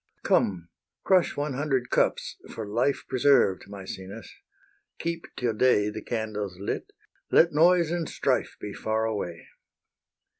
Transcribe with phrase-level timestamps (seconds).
[0.23, 0.69] Come,
[1.03, 4.31] crush one hundred cups for life Preserved, Maecenas;
[4.97, 6.91] keep till day The candles lit;
[7.29, 9.47] let noise and strife Be far away.